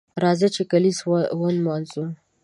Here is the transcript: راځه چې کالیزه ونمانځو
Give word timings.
راځه 0.23 0.47
چې 0.55 0.61
کالیزه 0.71 1.05
ونمانځو 1.39 2.05